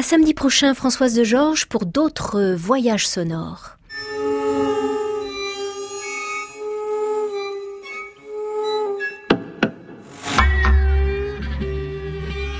[0.00, 3.76] À samedi prochain, Françoise de Georges, pour d'autres voyages sonores.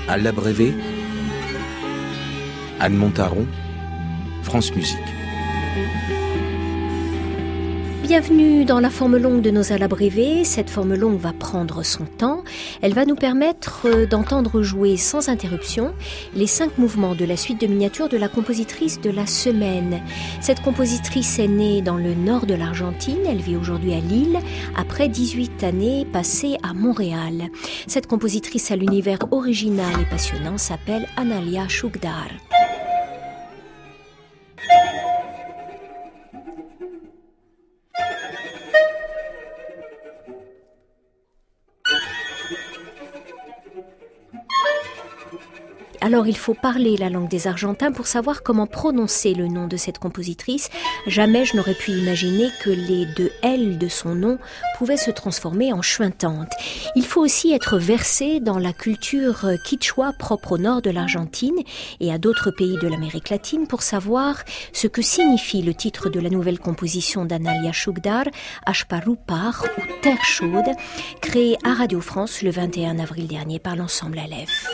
[0.07, 0.71] À l'abrévé,
[2.79, 3.47] Anne Montaron,
[4.43, 4.99] France Musique.
[8.11, 10.43] Bienvenue dans la forme longue de nos alabrévés.
[10.43, 12.43] Cette forme longue va prendre son temps.
[12.81, 15.93] Elle va nous permettre d'entendre jouer sans interruption
[16.35, 20.01] les cinq mouvements de la suite de miniatures de la compositrice de la semaine.
[20.41, 23.19] Cette compositrice est née dans le nord de l'Argentine.
[23.25, 24.39] Elle vit aujourd'hui à Lille
[24.75, 27.47] après 18 années passées à Montréal.
[27.87, 32.27] Cette compositrice à l'univers original et passionnant s'appelle Analia Shugdar.
[46.03, 49.77] Alors il faut parler la langue des Argentins pour savoir comment prononcer le nom de
[49.77, 50.71] cette compositrice.
[51.05, 54.39] Jamais je n'aurais pu imaginer que les deux L de son nom
[54.79, 56.51] pouvaient se transformer en chuintante.
[56.95, 61.59] Il faut aussi être versé dans la culture quichua propre au nord de l'Argentine
[61.99, 64.43] et à d'autres pays de l'Amérique latine pour savoir
[64.73, 68.25] ce que signifie le titre de la nouvelle composition d'Analia Shugdar,
[68.65, 70.71] Ashparupar ou Terre chaude,
[71.21, 74.65] créée à Radio France le 21 avril dernier par l'ensemble Aleph.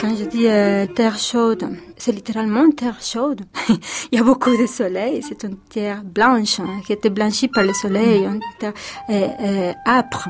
[0.00, 1.68] Quand je dis euh, terre chaude,
[2.04, 3.40] c'est littéralement terre chaude.
[4.12, 5.22] Il y a beaucoup de soleil.
[5.26, 8.74] C'est une terre blanche hein, qui était blanchie par le soleil, une terre
[9.08, 10.28] euh, euh, âpre.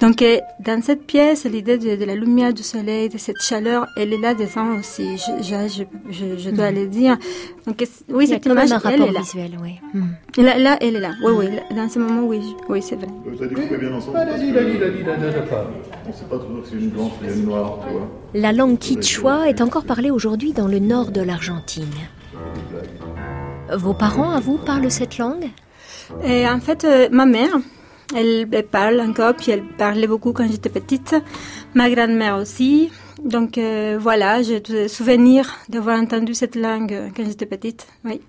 [0.00, 3.86] Donc, euh, dans cette pièce, l'idée de, de, la lumière du soleil, de cette chaleur,
[3.96, 5.16] elle est là dedans aussi.
[5.16, 6.74] Je, je, je, je dois mm.
[6.74, 7.16] le dire.
[7.66, 9.20] Donc, oui, cette image, un elle est là.
[9.20, 9.80] Visuel, oui.
[9.94, 10.42] Mm.
[10.42, 11.12] Là, là, elle est là.
[11.24, 11.76] Oui, oui.
[11.76, 13.08] Dans ce moment, oui, oui, c'est vrai.
[13.24, 14.18] Vous avez dit bien ensemble.
[14.18, 18.08] On ne sait pas toujours si c'est une blanche ou une noire, tu vois.
[18.34, 21.94] La langue quichua est encore parlée aujourd'hui dans le nord de l'Argentine.
[23.72, 25.50] Vos parents, à vous, parlent cette langue?
[26.24, 27.50] Et En fait, euh, ma mère,
[28.14, 31.14] elle, parle encore, puis elle parlait beaucoup quand j'étais petite.
[31.74, 32.90] Ma grand-mère aussi.
[33.22, 37.86] Donc euh, voilà, j'ai des souvenirs d'avoir entendu cette langue quand j'étais petite.
[38.04, 38.20] Oui.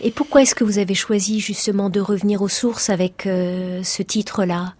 [0.00, 4.02] Et pourquoi est-ce que vous avez choisi justement de revenir aux sources avec euh, ce
[4.02, 4.74] titre-là?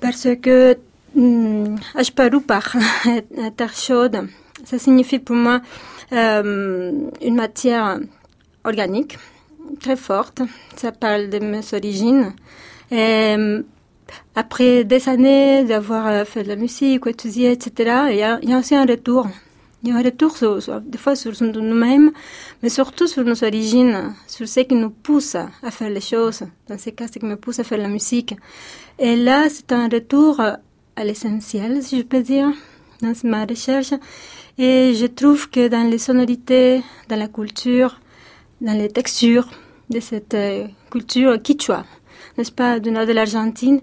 [0.00, 0.76] Parce que
[1.16, 1.78] hum,
[2.46, 2.76] par
[3.56, 4.28] terre chaude,
[4.66, 5.60] ça signifie pour moi
[6.12, 8.00] euh, une matière
[8.64, 9.16] organique
[9.80, 10.42] très forte.
[10.76, 12.34] Ça parle de mes origines.
[12.92, 13.62] Euh,
[14.34, 17.70] après des années d'avoir euh, fait de la musique, étudié, etc.,
[18.10, 18.22] il y
[18.52, 19.28] a, aussi un retour.
[19.82, 20.34] Il y a un retour,
[20.84, 22.10] des fois sur nous-mêmes,
[22.62, 26.42] mais surtout sur nos origines, sur ce qui nous pousse à faire les choses.
[26.68, 28.34] Dans ces cas, ce qui me pousse à faire la musique.
[28.98, 32.50] Et là, c'est un retour à l'essentiel, si je peux dire,
[33.02, 33.92] dans ma recherche.
[34.58, 38.00] Et je trouve que dans les sonorités, dans la culture,
[38.60, 39.48] dans les textures
[39.90, 41.84] de cette euh, culture quichua,
[42.36, 43.80] n'est-ce pas, du nord de l'Argentine,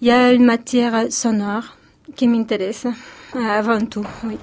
[0.00, 1.76] il y a une matière sonore
[2.16, 2.86] qui m'intéresse
[3.36, 4.38] euh, avant tout, oui.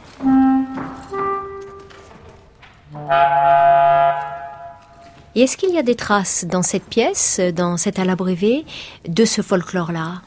[5.33, 8.65] Et est-ce qu'il y a des traces dans cette pièce, dans cet alabrévé,
[9.07, 10.21] de ce folklore-là?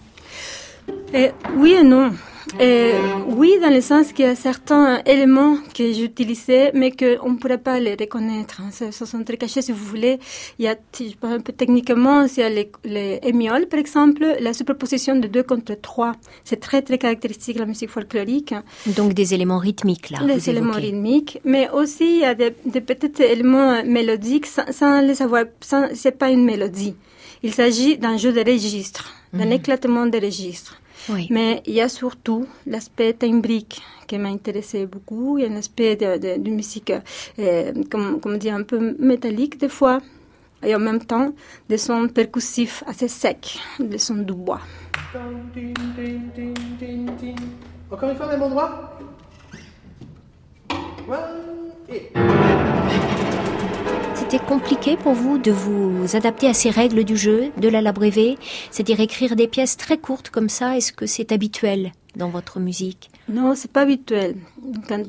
[1.56, 2.12] Oui et non.
[2.60, 7.36] Euh, oui, dans le sens qu'il y a certains éléments que j'utilisais, mais qu'on ne
[7.36, 8.60] pourrait pas les reconnaître.
[8.60, 8.70] Hein.
[8.70, 10.18] Ce sont très cachés, si vous voulez.
[10.58, 10.76] Il y a,
[11.22, 15.42] un peu techniquement, il y a les, les émioles, par exemple, la superposition de deux
[15.42, 16.12] contre trois.
[16.44, 18.54] C'est très, très caractéristique de la musique folklorique.
[18.86, 20.24] Donc des éléments rythmiques, là.
[20.24, 25.00] Des éléments rythmiques, mais aussi il y a des, des petits éléments mélodiques sans, sans
[25.00, 25.44] les savoir.
[25.94, 26.94] C'est pas une mélodie.
[27.42, 29.52] Il s'agit d'un jeu de registres, d'un mmh.
[29.52, 30.80] éclatement de registres.
[31.30, 35.38] Mais il y a surtout l'aspect timbrique qui m'a intéressé beaucoup.
[35.38, 36.92] Il y a un aspect de, de, de musique,
[37.38, 40.00] euh, comme, comme dire, un peu métallique des fois.
[40.62, 41.32] Et en même temps,
[41.68, 44.60] des sons percussifs assez secs, des sons du bois.
[47.90, 48.98] Encore une fois, même endroit
[51.88, 52.10] et
[54.34, 58.36] c'était compliqué pour vous de vous adapter à ces règles du jeu, de la labrévé,
[58.72, 63.10] c'est-à-dire écrire des pièces très courtes comme ça Est-ce que c'est habituel dans votre musique?
[63.28, 64.34] Non, c'est pas habituel.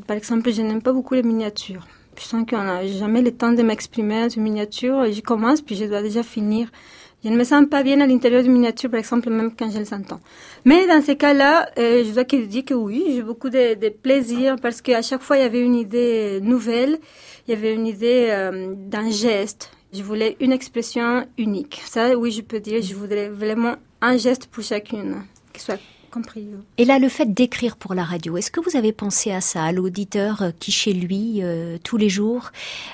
[0.06, 1.88] par exemple, je n'aime pas beaucoup les miniatures.
[2.20, 5.12] Je sens qu'on n'a jamais le temps de m'exprimer une miniature.
[5.12, 6.68] Je commence, puis je dois déjà finir.
[7.24, 9.80] Je ne me sens pas bien à l'intérieur d'une miniature, par exemple, même quand je
[9.80, 10.20] les entends.
[10.64, 14.58] Mais dans ces cas-là, euh, je dois dire que oui, j'ai beaucoup de, de, plaisir
[14.62, 17.00] parce qu'à chaque fois, il y avait une idée nouvelle,
[17.48, 19.72] il y avait une idée euh, d'un geste.
[19.92, 21.82] Je voulais une expression unique.
[21.86, 25.80] Ça, oui, je peux dire, je voudrais vraiment un geste pour chacune, qui soit
[26.78, 29.64] Et là, le fait d'écrire pour la radio, est-ce que vous avez pensé à ça,
[29.64, 32.52] à l'auditeur qui, chez lui, euh, tous les jours,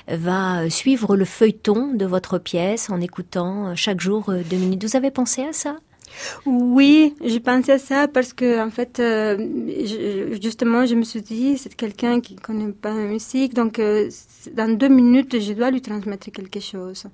[0.08, 4.84] va suivre le feuilleton de votre pièce en écoutant euh, chaque jour euh, deux minutes?
[4.84, 5.76] Vous avez pensé à ça?
[6.44, 9.00] Oui, j'ai pensé à ça parce que en fait,
[10.42, 13.80] justement, je me suis dit, c'est quelqu'un qui connaît pas la musique, donc
[14.52, 17.04] dans deux minutes, je dois lui transmettre quelque chose.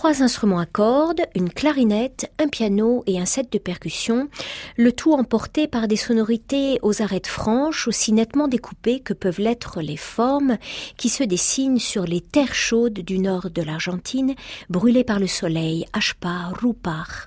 [0.00, 4.30] Trois instruments à cordes, une clarinette, un piano et un set de percussion,
[4.78, 9.82] le tout emporté par des sonorités aux arêtes franches, aussi nettement découpées que peuvent l'être
[9.82, 10.56] les formes
[10.96, 14.36] qui se dessinent sur les terres chaudes du nord de l'Argentine,
[14.70, 17.26] brûlées par le soleil, Ashpa, Rupar.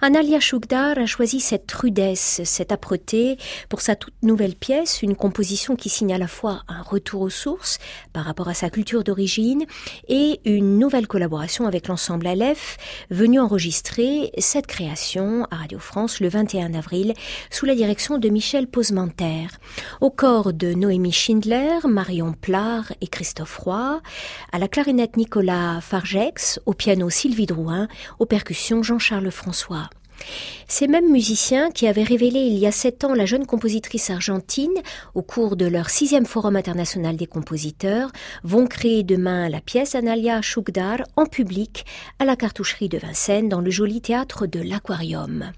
[0.00, 5.76] Analia Shugdar a choisi cette rudesse, cette âpreté pour sa toute nouvelle pièce, une composition
[5.76, 7.78] qui signe à la fois un retour aux sources
[8.12, 9.66] par rapport à sa culture d'origine
[10.08, 12.76] et une nouvelle collaboration avec l'ensemble Aleph,
[13.10, 17.12] venu enregistrer cette création à Radio France le 21 avril
[17.50, 19.46] sous la direction de Michel Posementer.
[20.00, 24.00] Au corps de Noémie Schindler, Marion Plard et Christophe Roy,
[24.52, 29.90] à la clarinette Nicolas Fargex, au piano Sylvie Drouin, aux percussions Jean-Charles François.
[30.66, 34.74] Ces mêmes musiciens qui avaient révélé il y a sept ans la jeune compositrice argentine
[35.14, 38.10] au cours de leur sixième forum international des compositeurs
[38.44, 41.86] vont créer demain la pièce Analia Shugdar en public
[42.18, 45.52] à la cartoucherie de Vincennes dans le joli théâtre de l'Aquarium.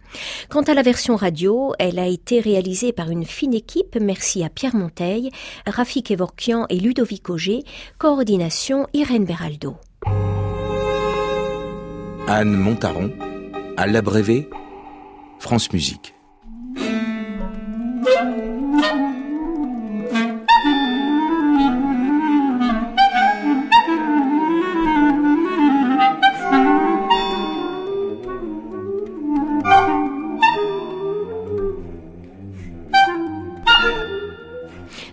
[0.48, 4.48] Quant à la version radio, elle a été réalisée par une fine équipe, merci à
[4.48, 5.30] Pierre Monteil,
[5.66, 7.64] Rafik Evorkian et Ludovic Auger,
[7.98, 9.76] coordination Irène Beraldo.
[12.26, 13.10] Anne Montaron
[13.76, 14.48] à l'abrévé,
[15.38, 16.14] France Musique.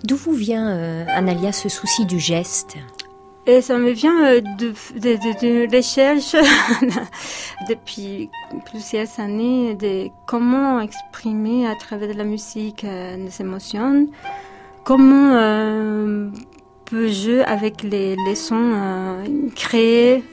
[0.04, 2.78] D'où vous vient, euh, Analia, ce souci du geste?
[3.47, 6.36] Et ça me vient euh, de, de, recherche.
[7.69, 8.29] Depuis
[8.65, 14.07] plusieurs années de comment exprimer à travers de la musique euh, des émotions,
[14.83, 16.29] comment euh,
[16.86, 19.23] peut jouer avec les, les sons, euh,
[19.55, 20.23] créer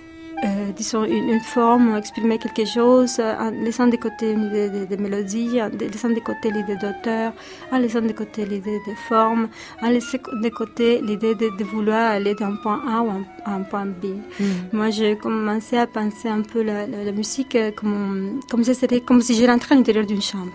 [0.44, 4.84] euh, disons, une, une, forme, exprimer quelque chose, en laissant de côté une idée de,
[4.84, 7.32] de mélodie, en laissant de côté l'idée d'auteur,
[7.72, 9.48] en laissant de côté l'idée de forme,
[9.82, 13.10] en laissant de côté l'idée de, de, vouloir aller d'un point A ou
[13.44, 14.06] à un, point B.
[14.38, 14.44] Mm.
[14.72, 19.00] Moi, j'ai commencé à penser un peu la, la, la musique comme, comme, si serait,
[19.00, 20.52] comme si je rentrais à l'intérieur d'une chambre.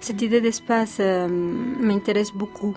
[0.00, 2.74] Cette idée d'espace euh, m'intéresse beaucoup.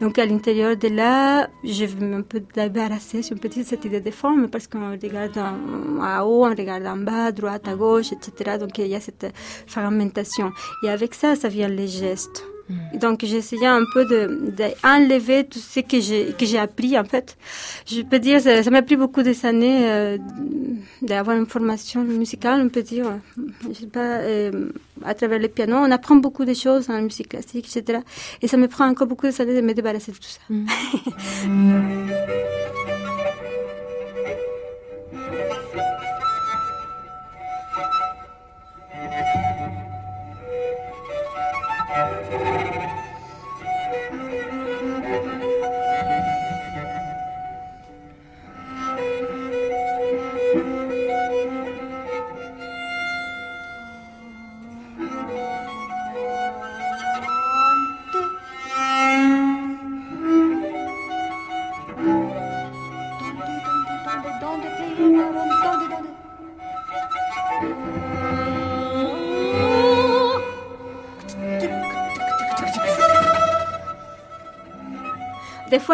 [0.00, 4.10] Donc à l'intérieur de là, je vais un peu débarrasser, peut dire, cette idée de
[4.10, 8.58] forme, parce qu'on regarde en, haut, on regarde en bas, droite, à gauche, etc.
[8.58, 9.26] Donc il y a cette
[9.66, 10.50] fragmentation.
[10.82, 12.44] Et avec ça, ça vient les gestes.
[12.68, 12.98] Mm.
[12.98, 17.36] Donc j'essayais un peu de, de, tout ce que j'ai que j'ai appris en fait.
[17.86, 20.18] Je peux dire ça, m'a pris beaucoup des années euh,
[21.02, 23.06] d'avoir une formation musicale, on peut dire.
[23.68, 24.70] Je sais pas euh,
[25.04, 28.00] à travers le piano, on apprend beaucoup de choses la musique classique, etc.
[28.42, 30.40] Et ça me prend encore beaucoup d'années de me débarrasser de tout ça.
[30.48, 30.66] Mm.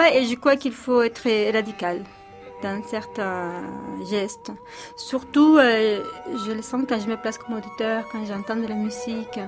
[0.08, 2.02] Et je crois qu'il faut être radical
[2.62, 3.62] dans certains
[4.10, 4.52] gestes.
[4.96, 6.02] Surtout, euh,
[6.46, 9.38] je le sens quand je me place comme auditeur, quand j'entends de la musique.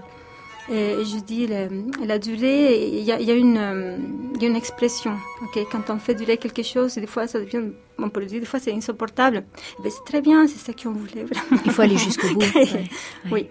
[0.70, 1.66] Et je dis, la,
[2.04, 3.96] la durée, il y a, il y a une, euh,
[4.36, 5.16] il y a une expression.
[5.46, 5.66] Okay?
[5.70, 7.62] Quand on fait durer quelque chose, des fois, ça devient,
[7.98, 9.44] on peut le dire, des fois, c'est insupportable.
[9.78, 11.60] Eh ben, c'est très bien, c'est ça qu'on voulait vraiment.
[11.66, 12.40] Il faut aller jusqu'au bout.
[12.40, 12.90] ouais, ouais.
[13.32, 13.48] Oui.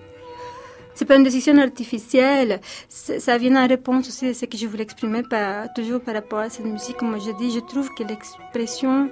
[1.01, 2.61] C'est pas une décision artificielle.
[2.87, 6.37] Ça vient en réponse aussi à ce que je voulais exprimer par, toujours par rapport
[6.37, 6.97] à cette musique.
[6.97, 9.09] Comme je dis, je trouve que l'expression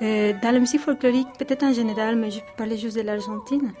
[0.00, 3.72] euh, dans la musique folklorique, peut-être en général, mais je peux parler juste de l'Argentine.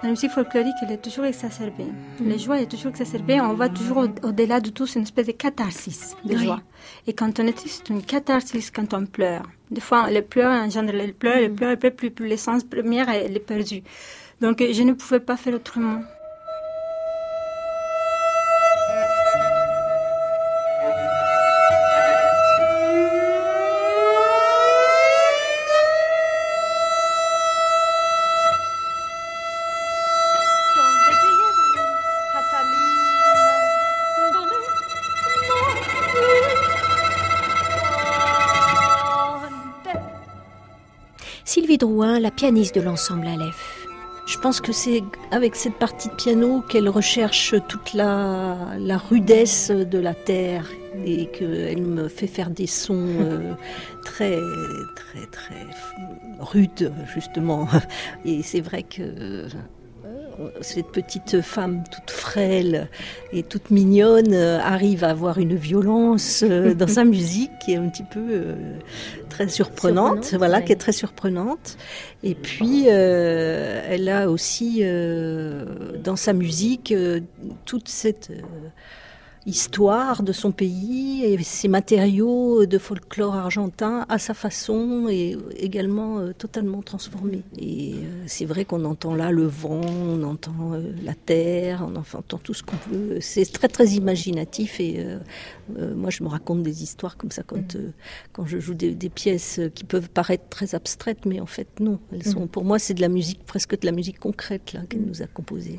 [0.00, 1.90] Dans la musique folklorique, elle est toujours exacerbée.
[2.20, 2.28] Mm.
[2.30, 3.40] La joie est toujours exacerbée.
[3.40, 6.60] On va toujours au-delà de tout, c'est une espèce de catharsis de joie.
[7.08, 9.42] Et quand on est triste, c'est une catharsis quand on pleure.
[9.72, 13.36] Des fois, le pleurs engendre le pleurs, le pleurs, le plus, plus l'essence première, elle
[13.36, 13.82] est perdue.
[14.40, 15.98] Donc, je ne pouvais pas faire autrement.
[41.58, 43.88] Drouin, la pianiste de l'ensemble Aleph.
[44.26, 49.98] Je pense que c'est avec cette partie de piano qu'elle recherche toute la, rudesse de
[49.98, 50.70] la terre
[51.04, 53.54] et qu'elle me fait faire des sons euh,
[54.04, 54.38] très,
[54.94, 55.66] très, très
[56.38, 57.66] rudes, justement.
[58.24, 59.48] Et c'est vrai que
[60.60, 62.88] cette petite femme toute frêle
[63.32, 67.76] et toute mignonne euh, arrive à avoir une violence euh, dans sa musique qui est
[67.76, 68.54] un petit peu euh,
[69.28, 71.76] très surprenante, voilà, qui est très surprenante.
[72.22, 74.82] Et puis, elle a aussi
[76.04, 76.94] dans sa musique
[77.64, 78.30] toute cette
[79.46, 86.18] histoire de son pays et ses matériaux de folklore argentin à sa façon et également
[86.18, 87.42] euh, totalement transformés.
[87.58, 91.96] Et euh, c'est vrai qu'on entend là le vent, on entend euh, la terre, on
[91.96, 93.18] entend tout ce qu'on veut.
[93.20, 95.04] C'est très très imaginatif et
[95.94, 97.76] moi je me raconte des histoires comme ça quand,
[98.32, 101.98] quand je joue des, pièces qui peuvent paraître très abstraites, mais en fait non.
[102.12, 105.02] Elles sont, pour moi c'est de la musique, presque de la musique concrète là qu'elle
[105.02, 105.76] nous a composée.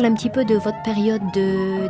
[0.00, 1.20] Parle un petit peu de votre période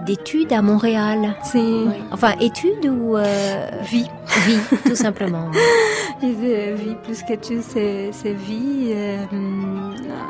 [0.04, 1.36] d'études à Montréal.
[1.44, 4.08] C'est enfin études ou euh, vie,
[4.46, 5.48] vie tout simplement.
[6.22, 8.90] vie plus qu'études, c'est vie.
[8.92, 9.24] Euh,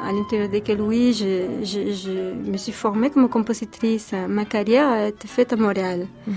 [0.06, 4.12] à l'intérieur desquelles oui, je, je, je, me suis formée comme compositrice.
[4.28, 6.06] Ma carrière a été faite à Montréal.
[6.26, 6.34] Mhm.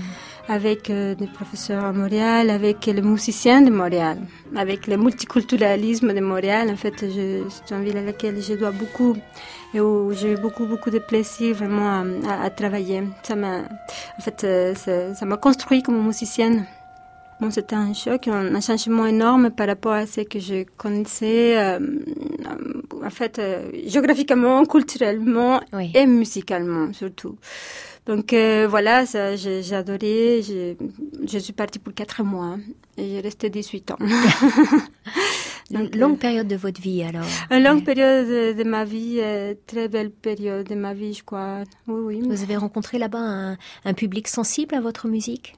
[0.48, 4.18] Avec euh, des professeurs à Montréal, avec les musiciens de Montréal,
[4.54, 6.70] avec le multiculturalisme de Montréal.
[6.70, 9.16] En fait, c'est une ville à laquelle je dois beaucoup
[9.72, 13.02] et où j'ai eu beaucoup, beaucoup de plaisir vraiment à, travailler.
[13.22, 13.58] Ça m'a,
[14.18, 16.66] en fait, euh, ça m'a construit comme musicienne.
[17.40, 21.80] Bon, c'était un choc, un, changement énorme par rapport à ce que je connaissais, euh,
[23.04, 25.60] en fait, euh, géographiquement, culturellement
[25.94, 27.36] et musicalement surtout.
[28.06, 28.34] Donc
[28.68, 30.42] voilà, ça, j'ai, adoré.
[30.42, 32.58] Je suis partie pour quatre mois
[32.96, 33.98] et j'ai resté 18 ans.
[35.70, 39.88] Une longue période de votre vie alors Une longue période de, ma vie, euh, très
[39.88, 41.64] belle période de ma vie, je crois.
[41.88, 42.28] Oui, oui.
[42.28, 45.54] Vous avez rencontré là-bas un public sensible à votre musique?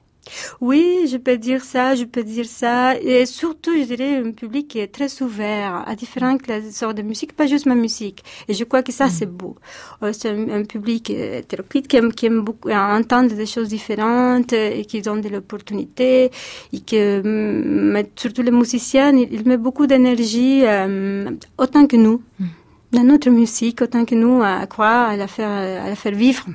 [0.61, 2.99] Oui, je peux dire ça, je peux dire ça.
[2.99, 7.35] Et surtout, je dirais un public qui est très ouvert à différentes sortes de musique,
[7.35, 8.23] pas juste ma musique.
[8.47, 9.09] Et je crois que ça, mm.
[9.09, 9.55] c'est beau.
[10.03, 14.85] Euh, c'est un, public hétéroclite qui aime, qui aime beaucoup entendre des choses différentes et
[14.85, 16.31] qui donne de l'opportunité.
[16.73, 22.45] Et que, mm, surtout les musiciens, ils, mettent beaucoup d'énergie, euh, autant que nous, mm.
[22.93, 25.49] dans notre musique, autant que nous, à croire, à la faire,
[25.85, 26.45] à la faire vivre.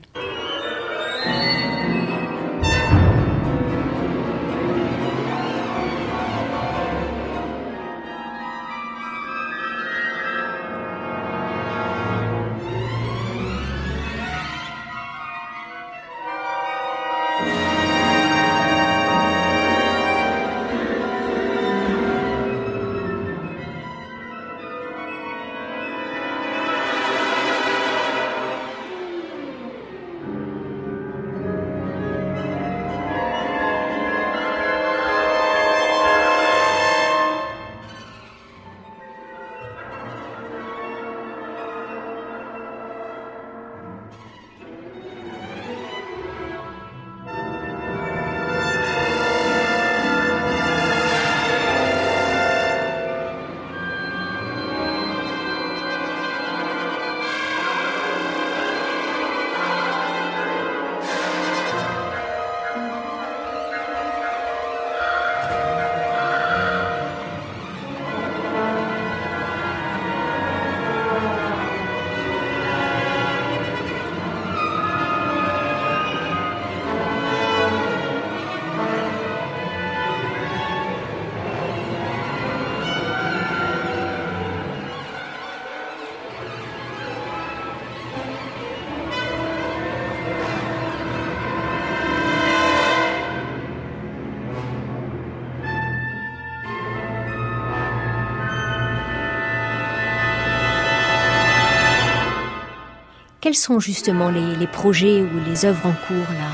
[103.42, 106.48] Quels sont justement les, les projets ou les œuvres en cours là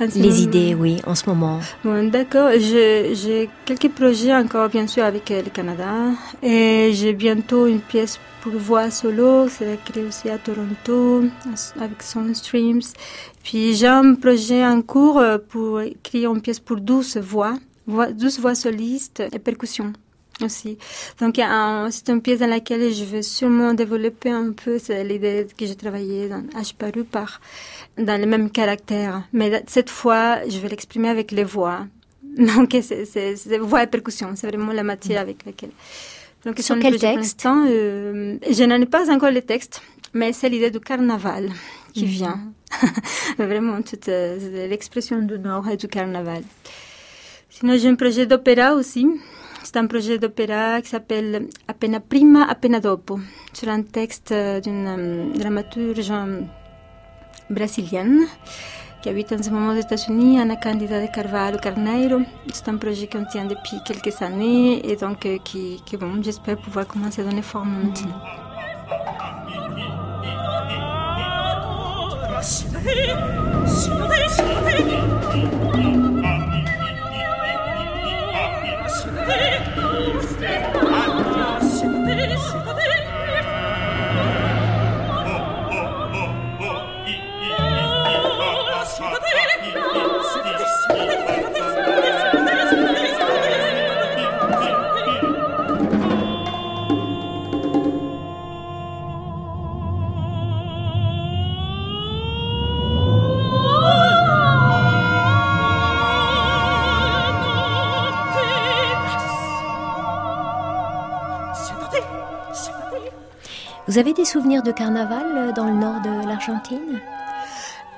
[0.00, 1.60] les idées, oui, en ce moment.
[1.84, 2.50] Bon, d'accord.
[2.58, 6.10] J'ai quelques projets encore, bien sûr, avec euh, le Canada.
[6.42, 11.22] Et j'ai bientôt une pièce pour voix solo, c'est créé aussi à Toronto,
[11.80, 12.82] avec Sound Streams.
[13.42, 17.54] Puis j'ai un projet en cours euh, pour écrire une pièce pour douze voix,
[17.86, 19.92] voix 12 voix solistes et percussions
[20.42, 20.78] aussi.
[21.20, 21.40] Donc
[21.90, 26.28] c'est une pièce dans laquelle je veux sûrement développer un peu l'idée que j'ai travaillé
[26.28, 27.40] dans H paru par
[27.98, 29.22] dans le même caractère.
[29.32, 31.86] Mais cette fois, je vais l'exprimer avec les voix.
[32.22, 35.70] Donc c'est voix et percussion, c'est vraiment la matière avec laquelle.
[36.44, 39.80] Donc, Sur quel texte euh, Je n'en ai pas encore le texte,
[40.12, 41.50] mais c'est l'idée du carnaval
[41.94, 42.10] qui mhm.
[42.10, 42.40] vient.
[43.38, 46.42] vraiment toute euh, l'expression du Nord et du carnaval.
[47.48, 49.06] Sinon, j'ai un projet d'opéra aussi
[49.64, 53.18] c'est un projet d'opéra qui s'appelle Appena prima, appena dopo,
[53.52, 56.12] sur un texte d'une dramaturge
[57.50, 58.20] brésilienne
[59.02, 62.20] qui habite en ce moment aux États-Unis, Ana Candida de Carvalho Carneiro.
[62.52, 66.86] C'est un projet qu'on tient depuis quelques années et donc qui, qui bon, j'espère pouvoir
[66.86, 68.20] commencer à donner forme maintenant.
[113.94, 117.00] Vous avez des souvenirs de carnaval euh, dans le nord de l'Argentine?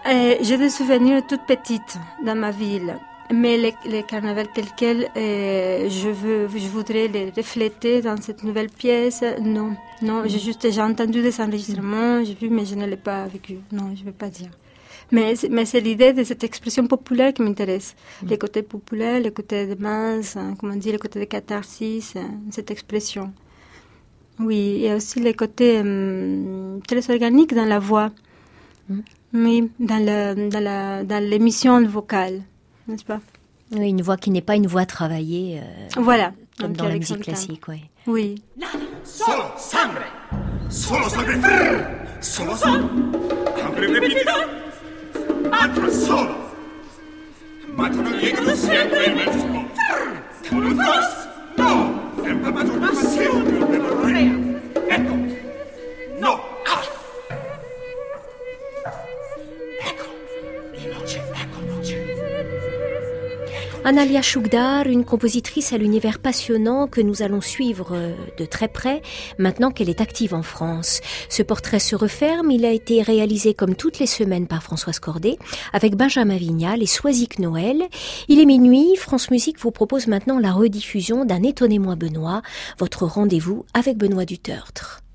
[0.06, 2.98] Euh, J'ai des souvenirs toutes petites dans ma ville.
[3.32, 8.44] Mais les, les carnavals tels quels, euh, je, veux, je voudrais les refléter dans cette
[8.44, 9.24] nouvelle pièce.
[9.40, 13.24] Non, non, j'ai juste j'ai entendu des enregistrements, j'ai vu, mais je ne l'ai pas
[13.24, 13.60] vécu.
[13.72, 14.50] Non, je ne vais pas dire.
[15.10, 17.96] Mais, mais c'est l'idée de cette expression populaire qui m'intéresse.
[18.22, 18.26] Mm.
[18.28, 22.32] Les côtés populaires, les côtés de masse, hein, comment dire, les côtés de catharsis, hein,
[22.50, 23.32] cette expression.
[24.38, 28.10] Oui, il y a aussi les côtés hum, très organiques dans la voix.
[28.88, 29.00] Mm.
[29.34, 32.42] Oui, dans, le, dans, la, dans l'émission vocale,
[32.86, 33.20] n'est-ce pas?
[33.72, 35.60] Oui, une voix qui n'est pas une voix travaillée.
[35.60, 36.32] Euh, voilà.
[36.58, 37.82] Comme dans la musique classique, oui.
[38.06, 38.42] Oui.
[39.02, 40.06] Solo sangre,
[40.70, 41.32] solo sangre,
[42.20, 42.88] solo sangre,
[45.52, 46.46] altra solo.
[47.76, 48.10] Matano
[48.54, 49.16] siempre
[52.26, 53.20] Así,
[63.86, 69.00] Analia Shugdar, une compositrice à l'univers passionnant que nous allons suivre euh, de très près
[69.38, 71.00] maintenant qu'elle est active en France.
[71.28, 75.38] Ce portrait se referme, il a été réalisé comme toutes les semaines par Françoise Cordet
[75.72, 77.84] avec Benjamin Vignal et Soisic Noël.
[78.26, 82.42] Il est minuit, France Musique vous propose maintenant la rediffusion d'un Étonnez-moi Benoît,
[82.80, 85.05] votre rendez-vous avec Benoît Dutertre.